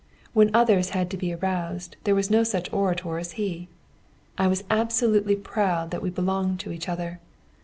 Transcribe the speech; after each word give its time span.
When 0.33 0.49
others 0.51 0.89
had 0.97 1.11
to 1.11 1.15
be 1.17 1.31
aroused, 1.31 1.95
there 2.05 2.15
was 2.15 2.31
no 2.31 2.43
such 2.43 2.73
orator 2.73 3.19
as 3.19 3.33
he. 3.33 3.67
I 4.35 4.47
was 4.47 4.63
absolutely 4.67 5.35
proud 5.35 5.91
that 5.91 6.01
we 6.01 6.09
belonged 6.09 6.59
to 6.61 6.71
each 6.71 6.89
other. 6.89 7.19